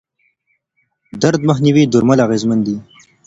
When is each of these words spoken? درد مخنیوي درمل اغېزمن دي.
درد 1.21 1.41
مخنیوي 1.49 1.83
درمل 1.93 2.19
اغېزمن 2.25 2.59
دي. 2.65 2.75